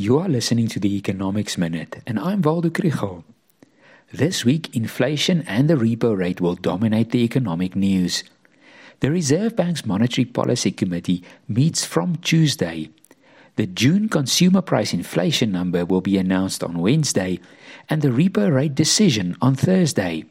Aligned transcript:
You 0.00 0.20
are 0.20 0.28
listening 0.28 0.68
to 0.68 0.78
the 0.78 0.94
Economics 0.96 1.58
Minute, 1.58 2.04
and 2.06 2.20
I'm 2.20 2.40
Waldo 2.40 2.70
Krugell. 2.70 3.24
This 4.12 4.44
week, 4.44 4.72
inflation 4.72 5.42
and 5.48 5.68
the 5.68 5.74
repo 5.74 6.16
rate 6.16 6.40
will 6.40 6.54
dominate 6.54 7.10
the 7.10 7.24
economic 7.24 7.74
news. 7.74 8.22
The 9.00 9.10
Reserve 9.10 9.56
Bank's 9.56 9.84
Monetary 9.84 10.24
Policy 10.24 10.70
Committee 10.70 11.24
meets 11.48 11.84
from 11.84 12.14
Tuesday. 12.14 12.90
The 13.56 13.66
June 13.66 14.08
consumer 14.08 14.62
price 14.62 14.94
inflation 14.94 15.50
number 15.50 15.84
will 15.84 16.00
be 16.00 16.16
announced 16.16 16.62
on 16.62 16.78
Wednesday, 16.78 17.40
and 17.90 18.00
the 18.00 18.10
repo 18.10 18.54
rate 18.54 18.76
decision 18.76 19.36
on 19.42 19.56
Thursday. 19.56 20.26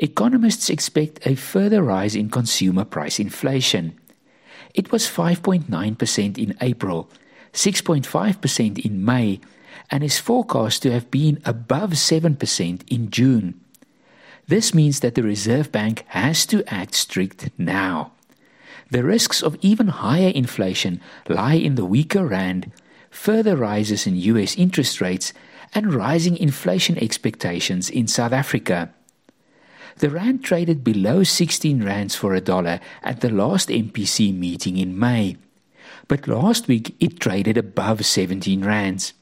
Economists 0.00 0.68
expect 0.68 1.26
a 1.26 1.34
further 1.34 1.82
rise 1.82 2.14
in 2.14 2.28
consumer 2.28 2.84
price 2.84 3.18
inflation. 3.18 3.98
It 4.74 4.92
was 4.92 5.08
5.9% 5.08 6.36
in 6.36 6.54
April 6.60 7.08
6.5% 7.56 8.84
in 8.84 9.02
May, 9.02 9.40
and 9.90 10.04
is 10.04 10.18
forecast 10.18 10.82
to 10.82 10.92
have 10.92 11.10
been 11.10 11.40
above 11.44 11.92
7% 11.92 12.82
in 12.88 13.10
June. 13.10 13.58
This 14.46 14.74
means 14.74 15.00
that 15.00 15.14
the 15.14 15.22
Reserve 15.22 15.72
Bank 15.72 16.04
has 16.08 16.44
to 16.46 16.62
act 16.72 16.94
strict 16.94 17.50
now. 17.56 18.12
The 18.90 19.02
risks 19.02 19.42
of 19.42 19.56
even 19.62 19.88
higher 19.88 20.28
inflation 20.28 21.00
lie 21.28 21.54
in 21.54 21.76
the 21.76 21.84
weaker 21.86 22.26
rand, 22.26 22.70
further 23.10 23.56
rises 23.56 24.06
in 24.06 24.16
US 24.16 24.54
interest 24.56 25.00
rates, 25.00 25.32
and 25.74 25.94
rising 25.94 26.36
inflation 26.36 26.98
expectations 26.98 27.88
in 27.88 28.06
South 28.06 28.32
Africa. 28.32 28.90
The 29.96 30.10
rand 30.10 30.44
traded 30.44 30.84
below 30.84 31.24
16 31.24 31.82
rands 31.82 32.14
for 32.14 32.34
a 32.34 32.40
dollar 32.40 32.80
at 33.02 33.22
the 33.22 33.30
last 33.30 33.70
MPC 33.70 34.36
meeting 34.36 34.76
in 34.76 34.98
May 34.98 35.38
but 36.08 36.28
last 36.28 36.68
week 36.68 36.94
it 37.00 37.20
traded 37.20 37.58
above 37.58 38.04
17 38.04 38.64
rands. 38.64 39.12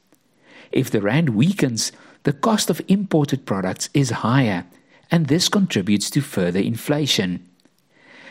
If 0.71 0.89
the 0.89 1.01
rand 1.01 1.29
weakens, 1.29 1.91
the 2.23 2.33
cost 2.33 2.69
of 2.69 2.81
imported 2.87 3.45
products 3.45 3.89
is 3.93 4.09
higher, 4.09 4.65
and 5.11 5.27
this 5.27 5.49
contributes 5.49 6.09
to 6.11 6.21
further 6.21 6.59
inflation. 6.59 7.47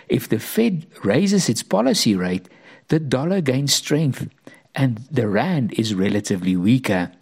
If 0.08 0.28
the 0.28 0.38
Fed 0.38 0.86
raises 1.02 1.48
its 1.48 1.62
policy 1.62 2.14
rate, 2.14 2.48
the 2.88 3.00
dollar 3.00 3.40
gains 3.40 3.72
strength 3.72 4.28
and 4.74 4.98
the 5.10 5.28
rand 5.28 5.72
is 5.74 5.94
relatively 5.94 6.56
weaker, 6.56 7.12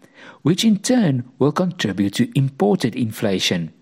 which 0.43 0.65
in 0.65 0.79
turn 0.79 1.31
will 1.39 1.53
contribute 1.53 2.15
to 2.15 2.31
imported 2.37 2.97
inflation. 2.97 3.73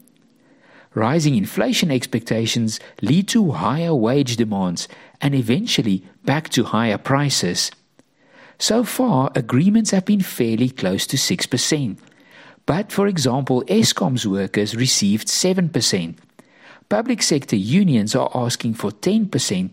Rising 0.94 1.36
inflation 1.36 1.90
expectations 1.90 2.80
lead 3.00 3.28
to 3.28 3.52
higher 3.52 3.94
wage 3.94 4.36
demands 4.36 4.88
and 5.20 5.34
eventually 5.34 6.02
back 6.24 6.48
to 6.50 6.64
higher 6.64 6.98
prices. 6.98 7.70
So 8.58 8.82
far, 8.82 9.30
agreements 9.36 9.92
have 9.92 10.04
been 10.04 10.20
fairly 10.20 10.68
close 10.68 11.06
to 11.06 11.16
6%. 11.16 11.96
But, 12.66 12.92
for 12.92 13.06
example, 13.06 13.62
Eskom's 13.64 14.26
workers 14.26 14.76
received 14.76 15.28
7%. 15.28 16.16
Public 16.88 17.22
sector 17.22 17.56
unions 17.56 18.16
are 18.16 18.30
asking 18.34 18.74
for 18.74 18.90
10%, 18.90 19.70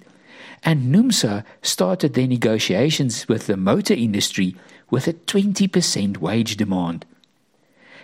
and 0.64 0.96
NUMSA 0.96 1.44
started 1.62 2.14
their 2.14 2.28
negotiations 2.28 3.28
with 3.28 3.48
the 3.48 3.58
motor 3.58 3.94
industry 3.94 4.56
with 4.90 5.08
a 5.08 5.14
20% 5.14 6.18
wage 6.18 6.58
demand. 6.58 7.06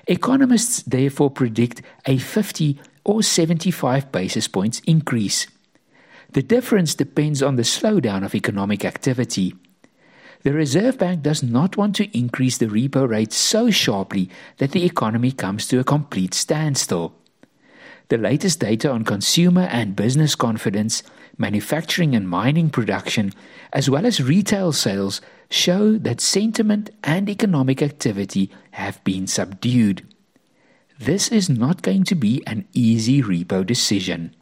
Economists 0.07 0.83
therefore 0.83 1.29
predict 1.29 1.81
a 2.05 2.17
50 2.17 2.79
or 3.03 3.23
75 3.23 4.11
basis 4.11 4.47
points 4.47 4.81
increase. 4.87 5.47
The 6.31 6.43
difference 6.43 6.95
depends 6.95 7.43
on 7.43 7.57
the 7.57 7.63
slowdown 7.63 8.25
of 8.25 8.33
economic 8.33 8.85
activity. 8.85 9.53
The 10.43 10.51
Reserve 10.51 10.97
Bank 10.97 11.21
does 11.21 11.43
not 11.43 11.77
want 11.77 11.95
to 11.97 12.17
increase 12.17 12.57
the 12.57 12.65
repo 12.65 13.07
rate 13.07 13.31
so 13.31 13.69
sharply 13.69 14.29
that 14.57 14.71
the 14.71 14.83
economy 14.83 15.31
comes 15.31 15.67
to 15.67 15.79
a 15.79 15.83
complete 15.83 16.33
standstill. 16.33 17.13
The 18.09 18.17
latest 18.17 18.59
data 18.59 18.91
on 18.91 19.05
consumer 19.05 19.69
and 19.71 19.95
business 19.95 20.35
confidence, 20.35 21.03
manufacturing 21.37 22.15
and 22.15 22.27
mining 22.27 22.69
production, 22.69 23.31
as 23.71 23.89
well 23.89 24.05
as 24.05 24.21
retail 24.21 24.73
sales, 24.73 25.21
show 25.49 25.97
that 25.99 26.19
sentiment 26.19 26.89
and 27.03 27.29
economic 27.29 27.81
activity 27.81 28.51
have 28.71 29.03
been 29.03 29.27
subdued. 29.27 30.05
This 30.99 31.29
is 31.29 31.49
not 31.49 31.81
going 31.81 32.03
to 32.05 32.15
be 32.15 32.43
an 32.45 32.65
easy 32.73 33.21
repo 33.21 33.65
decision. 33.65 34.35